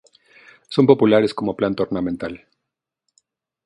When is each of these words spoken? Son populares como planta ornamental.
Son 0.73 0.87
populares 0.87 1.35
como 1.35 1.55
planta 1.55 1.83
ornamental. 1.83 2.47